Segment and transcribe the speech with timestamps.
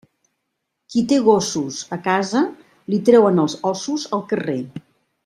[0.93, 2.41] Qui té gossos a casa,
[2.95, 4.57] li treuen els ossos al carrer.